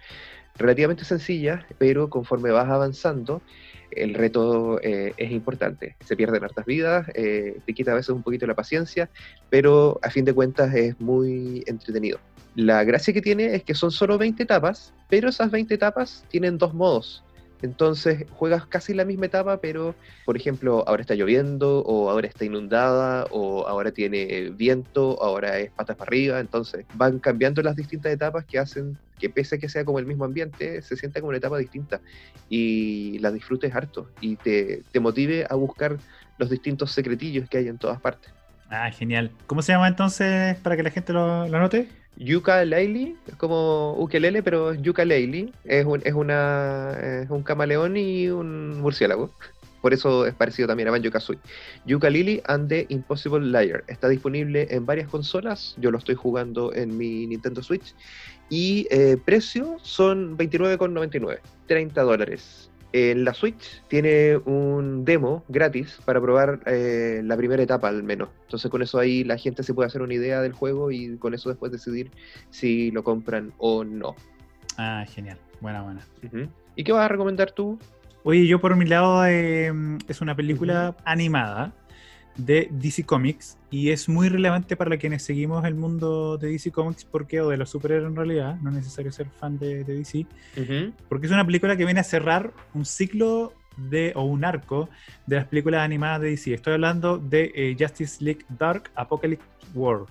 [0.63, 3.43] relativamente sencillas, pero conforme vas avanzando,
[3.91, 5.97] el reto eh, es importante.
[6.05, 9.11] Se pierden hartas vidas, eh, te quita a veces un poquito la paciencia,
[9.51, 12.19] pero a fin de cuentas es muy entretenido.
[12.55, 16.59] La gracia que tiene es que son solo 20 etapas, pero esas 20 etapas tienen
[16.59, 17.25] dos modos.
[17.63, 19.95] Entonces juegas casi la misma etapa, pero
[20.25, 25.71] por ejemplo, ahora está lloviendo, o ahora está inundada, o ahora tiene viento, ahora es
[25.71, 26.41] patas para arriba.
[26.41, 30.07] Entonces van cambiando las distintas etapas que hacen que pese a que sea como el
[30.07, 32.01] mismo ambiente, se sienta como una etapa distinta
[32.49, 35.97] y la disfrutes harto y te, motive a buscar
[36.39, 38.33] los distintos secretillos que hay en todas partes.
[38.69, 39.31] Ah, genial.
[39.47, 41.71] ¿Cómo se llama entonces para que la gente lo, lo?
[42.17, 45.53] Yuka Leili, es como ukelele, pero Yuka Leili.
[45.65, 49.31] Es un, es, una, es un camaleón y un murciélago.
[49.83, 51.41] Por eso es parecido también a Banjo Kazooie.
[51.87, 53.83] Yuka Lily and the Impossible Liar.
[53.89, 55.75] Está disponible en varias consolas.
[55.79, 57.95] Yo lo estoy jugando en mi Nintendo Switch.
[58.49, 61.41] Y eh, precio son 29,99.
[61.67, 62.71] 30 dólares.
[62.93, 68.29] En la Switch tiene un demo gratis para probar eh, la primera etapa al menos.
[68.43, 71.33] Entonces con eso ahí la gente se puede hacer una idea del juego y con
[71.33, 72.11] eso después decidir
[72.51, 74.15] si lo compran o no.
[74.77, 75.39] Ah, genial.
[75.61, 76.07] Buena, buena.
[76.77, 77.79] ¿Y qué vas a recomendar tú?
[78.25, 81.73] Oye, yo por mi lado em, es una película animada
[82.37, 87.05] de DC Comics y es muy relevante para quienes seguimos el mundo de DC Comics
[87.05, 90.27] porque o de los superhéroes en realidad, no es necesario ser fan de, DC,
[91.09, 94.89] porque es una película que viene a cerrar un ciclo de o un arco
[95.27, 96.55] de las películas animadas de DC.
[96.55, 100.05] Estoy hablando de eh, Justice League Dark Apocalypse War.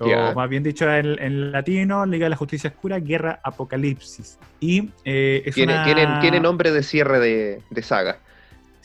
[0.00, 4.36] O más bien dicho en, latino, Liga de la Justicia Oscura, Guerra Apocalipsis.
[4.58, 8.18] Y eh, tiene, nombre de cierre de, de saga.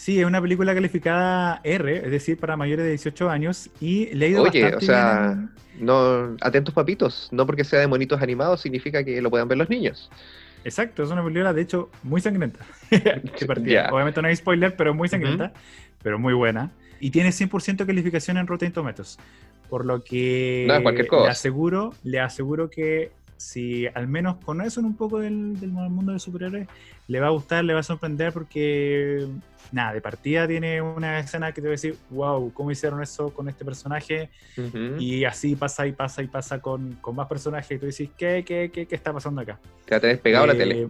[0.01, 4.25] Sí, es una película calificada R, es decir, para mayores de 18 años, y le
[4.25, 5.47] ha ido Oye, bastante o sea,
[5.79, 9.69] no, atentos papitos, no porque sea de monitos animados significa que lo puedan ver los
[9.69, 10.09] niños.
[10.63, 12.61] Exacto, es una película de hecho muy sangrienta.
[13.91, 15.53] Obviamente no hay spoiler, pero muy sangrienta,
[16.01, 16.71] pero muy buena.
[16.99, 19.19] Y tiene 100% calificación en Rotten Tomatoes.
[19.69, 25.59] Por lo que le aseguro, le aseguro que si al menos conocen un poco del,
[25.59, 26.67] del mundo de superhéroes,
[27.07, 29.27] le va a gustar, le va a sorprender porque
[29.71, 33.33] nada, de partida tiene una escena que te va a decir, wow, ¿cómo hicieron eso
[33.33, 34.29] con este personaje?
[34.99, 38.43] Y así pasa y pasa y pasa con, con más personajes y tú dices, ¿qué,
[38.45, 39.59] qué, qué, qué está pasando acá?
[39.85, 40.83] Te ha despegado la tele.
[40.83, 40.89] Eh,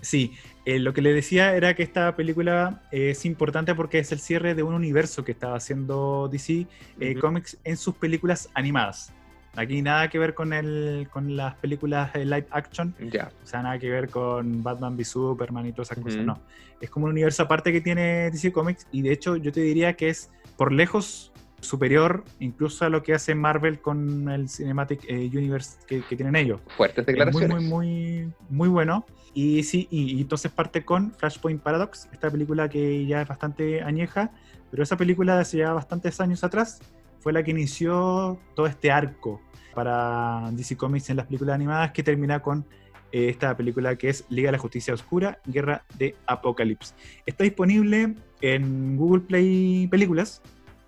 [0.00, 0.32] sí,
[0.64, 4.54] eh, lo que le decía era que esta película es importante porque es el cierre
[4.54, 6.66] de un universo que estaba haciendo DC
[7.00, 9.12] eh, Comics en sus películas animadas.
[9.56, 12.94] Aquí nada que ver con el con las películas de live action.
[13.12, 13.30] Ya.
[13.42, 16.24] O sea, nada que ver con Batman v Superman y todas esas cosas.
[16.24, 16.40] No.
[16.80, 18.86] Es como un universo aparte que tiene DC Comics.
[18.90, 23.14] Y de hecho, yo te diría que es por lejos superior incluso a lo que
[23.14, 26.60] hace Marvel con el Cinematic eh, Universe que, tienen ellos.
[26.76, 27.62] Fuertes declaraciones.
[27.62, 29.06] muy, muy, muy, muy bueno.
[29.32, 33.82] Y sí, y, y, entonces parte con Flashpoint Paradox, esta película que ya es bastante
[33.82, 34.30] añeja,
[34.70, 36.80] pero esa película de hace ya bastantes años atrás
[37.24, 39.40] fue la que inició todo este arco
[39.74, 42.66] para DC Comics en las películas animadas que termina con
[43.12, 46.94] eh, esta película que es Liga de la Justicia Oscura, Guerra de Apocalipsis.
[47.24, 50.42] Está disponible en Google Play Películas,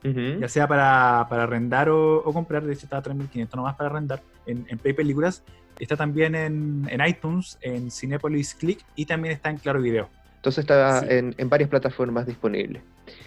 [0.05, 4.23] ya sea para, para arrendar o, comprar, de hecho está a 3.500 nomás para arrendar
[4.45, 5.43] en, Play Películas.
[5.79, 10.11] Está también en, en, iTunes, en Cinepolis Click y también está en Claro Video.
[10.47, 12.81] Entonces está en, en varias plataformas disponible.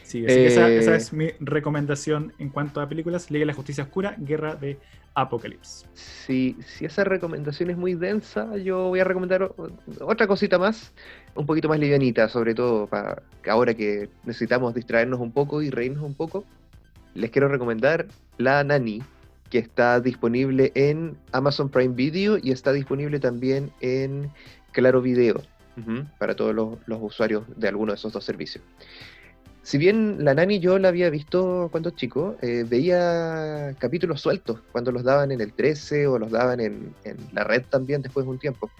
[0.03, 3.29] Sí, esa, esa, eh, es mi recomendación en cuanto a películas.
[3.29, 4.77] Liga la Justicia Oscura, Guerra de
[5.15, 5.85] Apocalipsis.
[5.95, 9.51] Si, si esa recomendación es muy densa, yo voy a recomendar
[9.99, 10.93] otra cosita más,
[11.35, 16.05] un poquito más livianita, sobre todo para ahora que necesitamos distraernos un poco y reírnos
[16.05, 16.45] un poco.
[17.15, 18.05] Les quiero recomendar
[18.37, 19.03] La Nani,
[19.49, 24.31] que está disponible en Amazon Prime Video y está disponible también en
[24.71, 25.41] Claro Video,
[26.17, 28.63] para todos los, los usuarios de alguno de esos dos servicios
[29.69, 34.91] si bien la Nani yo la había visto cuando chico, eh, veía capítulos sueltos cuando
[34.91, 36.93] los daban en el 13 o los daban en,
[37.33, 38.71] la red también después de un tiempo,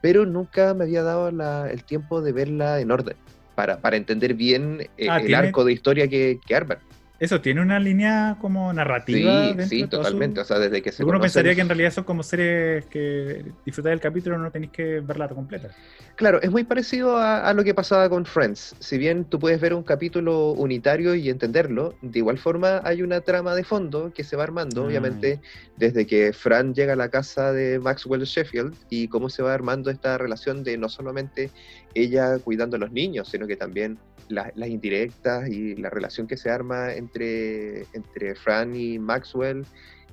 [0.00, 1.28] pero nunca me había dado
[1.68, 3.16] el tiempo de verla en orden.
[3.54, 6.78] para, para entender bien eh, Ah, el arco de historia que, que arman.
[7.22, 9.54] Eso, tiene una línea como narrativa.
[9.62, 10.40] Sí, sí, su- totalmente.
[10.40, 13.92] O sea, desde que se Uno pensaría que en realidad son como series que disfrutáis
[13.92, 15.68] del capítulo no tenéis que verla completa.
[16.16, 18.74] Claro, es muy parecido a, a lo que pasaba con Friends.
[18.80, 23.20] Si bien tú puedes ver un capítulo unitario y entenderlo, de igual forma hay una
[23.20, 25.40] trama de fondo que se va armando, Ah, obviamente,
[25.76, 29.90] desde que Fran llega a la casa de Maxwell Sheffield y cómo se va armando
[29.90, 31.50] esta relación de no solamente
[31.94, 36.36] ella cuidando a los niños, sino que también la- las indirectas y la relación que
[36.36, 39.64] se arma entre, entre Fran y Maxwell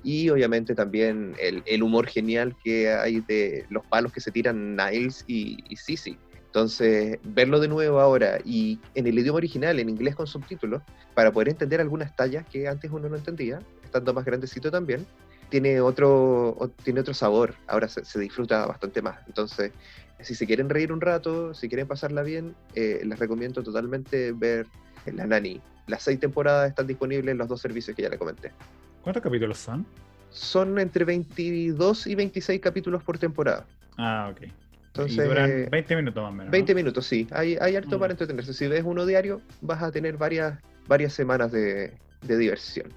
[0.02, 4.76] y obviamente también el, el humor genial que hay de los palos que se tiran
[4.76, 6.16] Niles y, y Sissy.
[6.46, 10.82] Entonces, verlo de nuevo ahora y en el idioma original, en inglés con subtítulos,
[11.14, 15.06] para poder entender algunas tallas que antes uno no entendía, estando más grandecito también,
[15.48, 19.18] tiene otro, tiene otro sabor, ahora se, se disfruta bastante más.
[19.28, 19.70] Entonces,
[20.22, 24.66] si se quieren reír un rato, si quieren pasarla bien, eh, les recomiendo totalmente ver
[25.12, 25.60] La Nani.
[25.86, 28.52] Las seis temporadas están disponibles en los dos servicios que ya le comenté.
[29.02, 29.86] ¿Cuántos capítulos son?
[30.30, 33.66] Son entre 22 y 26 capítulos por temporada.
[33.98, 34.48] Ah, ok.
[34.88, 36.46] Entonces, y duran eh, 20 minutos más o menos.
[36.46, 36.52] ¿no?
[36.52, 37.26] 20 minutos, sí.
[37.32, 38.00] Hay, hay harto Mm.
[38.00, 38.52] para entretenerse.
[38.54, 42.88] Si ves uno diario, vas a tener varias, varias semanas de, de diversión.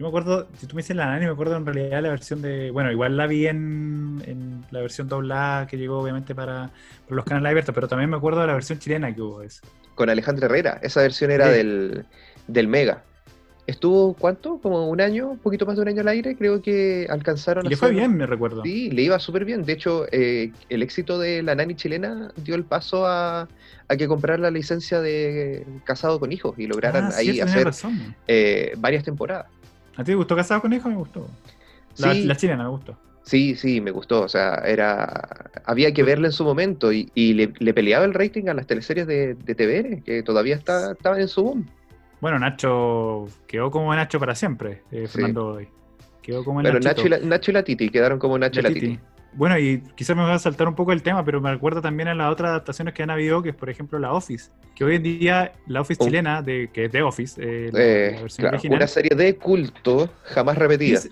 [0.00, 2.40] Yo me acuerdo, si tú me dices la Nani, me acuerdo en realidad la versión
[2.40, 2.70] de.
[2.70, 6.70] Bueno, igual la vi en, en la versión doblada que llegó obviamente para,
[7.04, 9.42] para los canales abiertos, pero también me acuerdo de la versión chilena que hubo.
[9.42, 9.60] Eso.
[9.94, 10.80] Con Alejandra Herrera.
[10.82, 11.52] Esa versión era Sí.
[11.58, 12.06] del,
[12.46, 13.04] del Mega.
[13.66, 14.58] Estuvo, ¿cuánto?
[14.58, 16.34] Como un año, un poquito más de un año al aire.
[16.34, 18.62] Creo que alcanzaron Y le fue bien, me recuerdo.
[18.62, 19.64] Sí, le iba súper bien.
[19.66, 23.46] De hecho, eh, el éxito de la nani chilena dio el paso a,
[23.86, 27.70] a que comprar la licencia de Casado con Hijos y lograran Ah, ahí hacer
[28.28, 29.46] eh, varias temporadas.
[29.96, 30.90] ¿A ti te gustó Casado con Hijos?
[30.90, 31.26] Me gustó.
[31.98, 32.24] La, Sí.
[32.24, 32.96] la chilena me gustó.
[33.22, 34.22] Sí, sí, me gustó.
[34.22, 38.14] O sea, era había que verla en su momento y, y le, le peleaba el
[38.14, 41.66] rating a las teleseries de, de TVN, que todavía está, estaban en su boom.
[42.20, 45.14] Bueno, Nacho quedó como Nacho para siempre, eh, Sí.
[45.18, 45.68] Fernando Godoy.
[46.22, 46.80] Quedó como Pero.
[46.80, 48.86] Nacho y, la, Nacho y la Titi quedaron como Nacho y La la Titi.
[48.88, 49.00] Titi.
[49.32, 52.08] Bueno, y quizás me voy a saltar un poco el tema, pero me recuerda también
[52.08, 54.96] a las otras adaptaciones que han habido, que es por ejemplo la Office, que hoy
[54.96, 56.06] en día la Office Oh.
[56.06, 58.76] chilena, de, que es de Office, eh, la, Eh, la versión claro, original.
[58.78, 61.00] una serie de culto jamás repetida.
[61.00, 61.10] Sí,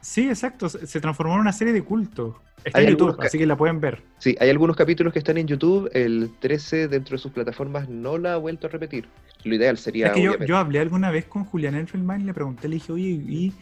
[0.00, 2.42] sí, exacto, se transformó en una serie de culto.
[2.64, 4.02] Está Hay en YouTube, así que la pueden ver.
[4.18, 5.88] Sí, hay algunos capítulos que están en YouTube.
[5.94, 9.06] El 13 dentro de sus plataformas no la ha vuelto a repetir.
[9.44, 10.08] Lo ideal sería.
[10.08, 13.08] es que yo, hablé alguna vez con Julián Elfelman y le pregunté, le dije, oye,
[13.08, 13.54] ¿y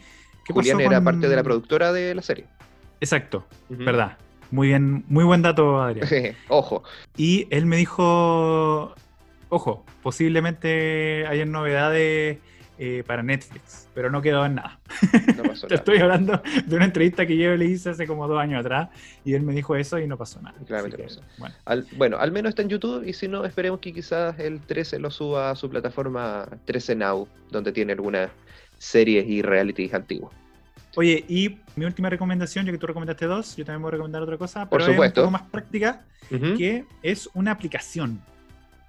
[0.45, 2.45] qué Julián pasó era con- parte de la productora de la serie.
[3.01, 4.17] Exacto, verdad.
[4.51, 6.07] Muy bien, muy buen dato, Adrián.
[6.47, 6.83] Ojo.
[7.15, 8.95] Y él me dijo,
[9.49, 12.39] ojo, posiblemente hayan novedades
[12.79, 14.79] eh, para Netflix, pero no quedó en nada.
[15.37, 15.81] No pasó Te nada.
[15.81, 18.89] estoy hablando de una entrevista que yo le hice hace como dos años atrás
[19.25, 20.55] y él me dijo eso y no pasó nada.
[20.65, 21.21] Claramente que, pasó.
[21.37, 24.61] Bueno, Al- bueno, al menos está en YouTube y si no, esperemos que quizás el
[24.61, 28.31] 13 lo suba a su plataforma 13 Now, donde tiene algunas
[28.77, 30.33] series y realities antiguos.
[30.95, 34.21] Oye, y mi última recomendación, ya que tú recomendaste dos, yo también voy a recomendar
[34.23, 35.21] otra cosa, Por pero supuesto.
[35.21, 38.19] es un poco más práctica, que es una aplicación.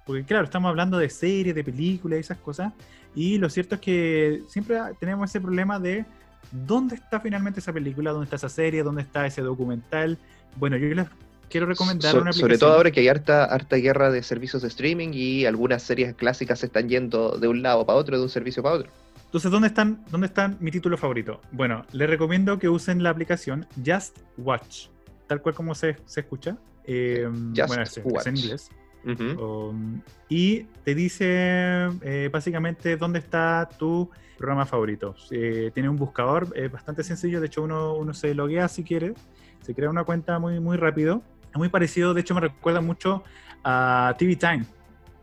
[0.05, 2.73] Porque claro, estamos hablando de series, de películas y esas cosas,
[3.15, 6.05] y lo cierto es que siempre tenemos ese problema de
[6.51, 10.17] dónde está finalmente esa película, dónde está esa serie, dónde está ese documental.
[10.57, 11.07] Bueno, yo les
[11.49, 12.39] quiero recomendar So- una aplicación.
[12.49, 16.15] sobre todo ahora que hay harta, harta guerra de servicios de streaming y algunas series
[16.15, 18.89] clásicas se están yendo de un lado para otro, de un servicio para otro.
[19.31, 21.39] Entonces, ¿dónde están, ¿dónde están mi título favorito?
[21.53, 24.87] Bueno, les recomiendo que usen la aplicación Just Watch,
[25.25, 26.57] tal cual como se, se escucha.
[26.83, 28.27] Eh, Just bueno, es, es Watch.
[28.27, 28.69] en inglés.
[29.05, 35.15] Um, y te dice eh, básicamente dónde está tu programa favorito.
[35.31, 39.13] Eh, tiene un buscador eh, bastante sencillo, de hecho uno, uno se loguea si quiere,
[39.61, 41.21] se crea una cuenta muy, muy rápido.
[41.51, 43.23] Es muy parecido, de hecho me recuerda mucho
[43.63, 44.65] a TV Time,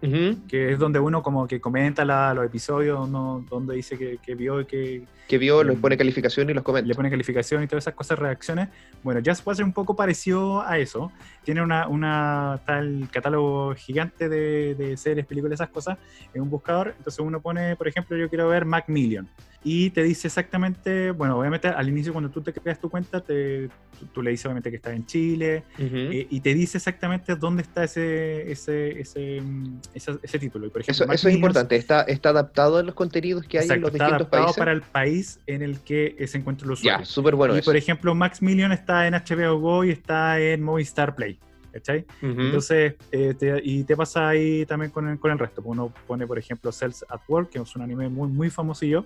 [0.00, 0.46] Ujú.
[0.48, 4.34] que es donde uno como que comenta la- los episodios, uno, donde dice que, que
[4.36, 5.80] vio y que Que vio, les Mm.
[5.80, 6.86] pone calificación y los comenta.
[6.88, 8.68] le pone calificación y todas esas cosas, reacciones.
[9.02, 11.12] Bueno, Just Watch es un poco parecido a eso.
[11.44, 15.98] Tiene una, una tal catálogo gigante de, de series, películas, esas cosas
[16.32, 16.94] en un buscador.
[16.96, 19.28] Entonces uno pone, por ejemplo, yo quiero ver Macmillion.
[19.64, 23.68] Y te dice exactamente, bueno, obviamente al inicio cuando tú te creas tu cuenta, te,
[23.98, 25.96] tú, tú le dices obviamente que estás en Chile Ujú.
[25.96, 30.66] eh, y te dice exactamente dónde está ese, ese, ese, mm, ese, ese título.
[30.66, 33.64] Y por ejemplo, Eso, eso es importante, está, está adaptado a los contenidos que hay
[33.64, 34.58] en Exacto, los está distintos adaptado países.
[34.58, 37.00] para el país en el que se encuentra el usuario.
[37.00, 37.64] Ya, súper bueno y eso.
[37.64, 41.36] por ejemplo, Max Million está en HBO Go y está en Movistar Play.
[41.72, 42.06] ¿Cachai?
[42.22, 42.40] Ujú.
[42.40, 45.60] Entonces, eh, te- y te pasa ahí también con el, con el resto.
[45.64, 49.04] Uno pone, por ejemplo, Cells at Work, que es un anime muy, muy famosillo.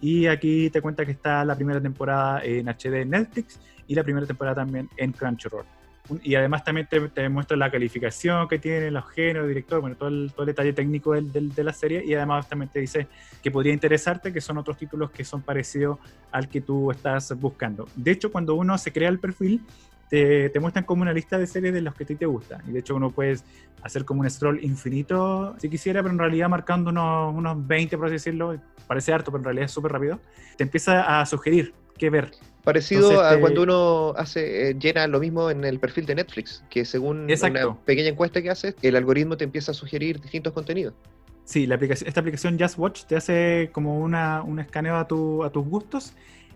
[0.00, 4.02] Y aquí te cuenta que está la primera temporada en HD en Netflix y la
[4.02, 5.64] primera temporada también en Crunchyroll.
[6.22, 10.32] y además también te, muestra la calificación que tiene, los géneros, director, bueno, todo el,
[10.32, 13.06] todo el detalle técnico de la serie y además también te dice
[13.42, 15.98] que podría interesarte, que son otros títulos que son parecidos
[16.32, 17.88] al que tú estás buscando.
[17.94, 19.60] De hecho, cuando uno se crea el perfil,
[20.10, 22.60] te, muestran como una lista de series de los que a ti te gustan.
[22.68, 23.38] Y de hecho uno puede
[23.82, 28.06] hacer como un scroll infinito si quisiera, pero en realidad marcando unos, unos 20, por
[28.06, 30.18] así decirlo, parece harto, pero en realidad es súper rápido,
[30.56, 32.32] te empieza a sugerir qué ver.
[32.64, 36.84] Parecido a cuando uno hace, eh, llena lo mismo en el perfil de Netflix, que
[36.84, 40.92] según una pequeña encuesta que haces, el algoritmo te empieza a sugerir distintos contenidos.
[41.44, 45.42] Sí, la aplicación, esta aplicación Just Watch te hace como una, un escaneo a, tu,
[45.42, 46.12] a tus gustos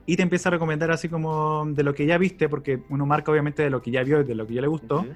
[0.07, 3.33] y te empieza a recomendar así como de lo que ya viste, porque uno marca
[3.33, 5.07] obviamente de lo que ya vio y de lo que ya le gustó.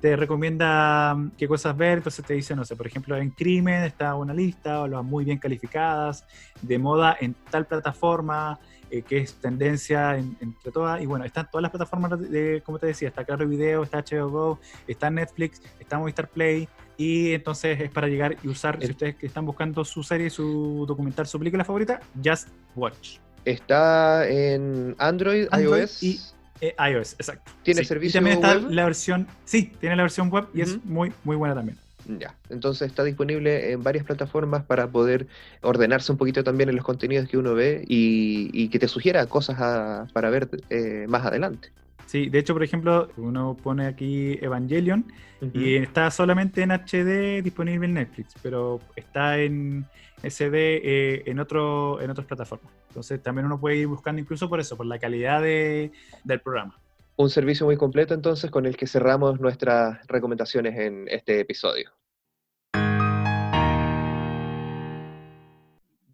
[0.00, 3.82] Te recomienda mm, qué cosas ver, entonces te dice, no sé, por ejemplo, en crimen
[3.82, 6.24] está una lista, o las muy bien calificadas,
[6.62, 8.60] de moda en tal plataforma,
[8.90, 11.02] eh, que es tendencia entre todas.
[11.02, 14.30] Y bueno, están todas las plataformas de, como te decía, está Claro Video, está HBO
[14.30, 16.68] Go, está Netflix, está Movistar Play.
[16.96, 20.84] Y entonces es para llegar y usar, si ustedes que están buscando su serie, su
[20.86, 23.18] documental, su película favorita, Just Watch.
[23.48, 26.02] Está en Android, iOS.
[26.02, 26.20] Y
[26.60, 27.50] eh, iOS, exacto.
[27.62, 31.14] ¿Tiene servicio y también está la versión, sí, tiene la versión web y es muy,
[31.24, 31.78] muy buena también.
[32.18, 35.26] Ya, entonces está disponible en varias plataformas para poder
[35.62, 40.10] ordenarse un poquito también en los contenidos que uno ve y, que te sugiera cosas
[40.12, 41.70] para ver eh, más adelante.
[42.08, 45.04] Sí, de hecho, por ejemplo, uno pone aquí Evangelion
[45.52, 49.84] y está solamente en HD disponible en Netflix, pero está en
[50.22, 52.72] SD eh, en, otro, en otras plataformas.
[52.88, 55.92] Entonces también uno puede ir buscando incluso por eso, por la calidad de,
[56.24, 56.80] del programa.
[57.16, 61.90] Un servicio muy completo entonces con el que cerramos nuestras recomendaciones en este episodio.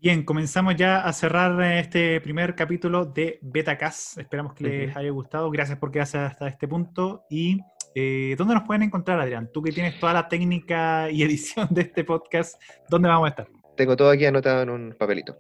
[0.05, 4.19] Bien, comenzamos ya a cerrar este primer capítulo de Betacast.
[4.19, 5.51] Esperamos que les haya gustado.
[5.51, 7.25] Gracias por quedarse hasta este punto.
[7.31, 7.63] ¿Y
[7.95, 9.49] eh, dónde nos pueden encontrar, Adrián?
[9.51, 13.49] Tú que tienes toda la técnica y edición de este podcast, ¿dónde vamos a estar?
[13.79, 15.39] Tengo todo aquí anotado en un papelito.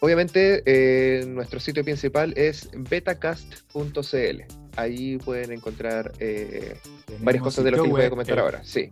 [0.00, 4.42] Obviamente, eh, nuestro sitio principal es betacast.cl.
[4.76, 6.76] Ahí pueden encontrar eh,
[7.20, 8.62] varias cosas de lo que les voy a comentar ahora.
[8.62, 8.90] Sí.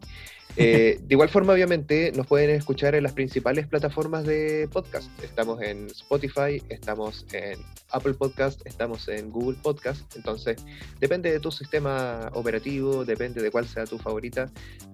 [0.57, 5.09] Eh, de igual forma, obviamente, nos pueden escuchar en las principales plataformas de podcast.
[5.23, 7.59] Estamos en Spotify, estamos en
[7.91, 10.03] Apple Podcast, estamos en Google Podcast.
[10.17, 10.57] Entonces,
[10.99, 14.51] depende de tu sistema operativo, depende de cuál sea tu favorita,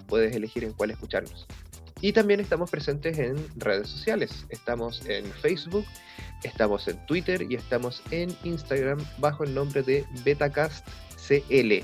[0.06, 1.46] puedes elegir en cuál escucharnos.
[2.02, 4.46] Y también estamos presentes en redes sociales.
[4.50, 5.86] Estamos en Facebook,
[6.42, 11.82] estamos en Twitter y estamos en Instagram bajo el nombre de BetaCastCL.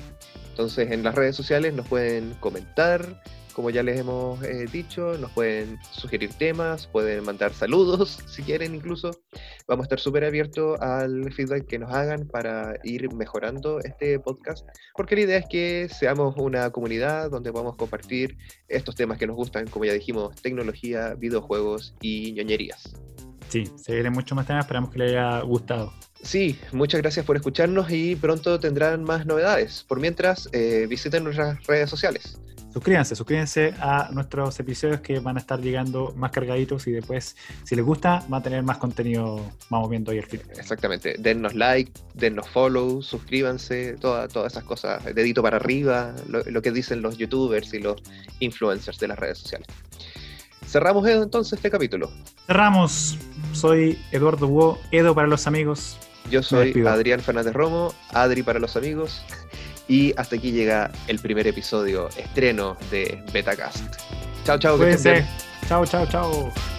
[0.49, 3.23] Entonces en las redes sociales nos pueden comentar,
[3.53, 8.75] como ya les hemos eh, dicho, nos pueden sugerir temas, pueden mandar saludos si quieren
[8.75, 9.11] incluso.
[9.67, 14.67] Vamos a estar súper abiertos al feedback que nos hagan para ir mejorando este podcast,
[14.95, 18.37] porque la idea es que seamos una comunidad donde podamos compartir
[18.67, 22.93] estos temas que nos gustan, como ya dijimos, tecnología, videojuegos y ñoñerías.
[23.49, 25.93] Sí, se vienen mucho más temas, esperamos que les haya gustado.
[26.23, 29.83] Sí, muchas gracias por escucharnos y pronto tendrán más novedades.
[29.83, 32.39] Por mientras, eh, visiten nuestras redes sociales
[32.73, 37.75] suscríbanse, suscríbanse a nuestros episodios que van a estar llegando más cargaditos y después, si
[37.75, 40.41] les gusta, va a tener más contenido, vamos viendo ahí el fin.
[40.57, 47.01] Exactamente, dennos like, dennos follow, suscríbanse, todas esas cosas, dedito para arriba, lo, que dicen
[47.01, 48.01] los youtubers y los
[48.39, 49.67] influencers de las redes sociales.
[50.65, 52.11] Cerramos Edo entonces este capítulo.
[52.47, 53.17] Cerramos.
[53.51, 55.97] Soy Eduardo Hugo, Edo para los amigos.
[56.31, 59.21] Yo soy Adrián Fernández Romo, Adri para los amigos.
[59.87, 63.83] Y hasta aquí llega el primer episodio, estreno de Betacast.
[64.45, 64.77] Chao, chao.
[64.77, 64.97] Que
[65.67, 66.72] Chao, chao, chao.